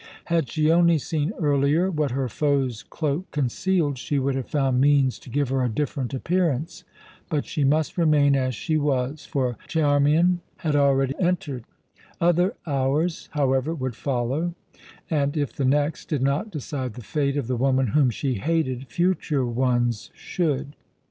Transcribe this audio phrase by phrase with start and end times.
[0.25, 5.19] Had she only seen earlier what her foe's cloak concealed, she would have found means
[5.19, 6.83] to give her a different appearance.
[7.29, 11.65] But she must remain as she was; for Chairman had already entered.
[12.19, 14.55] Other hours, however, would follow,
[15.07, 18.87] and if the next did not decide the fate of the woman whom she hated,
[18.87, 20.75] future ones should.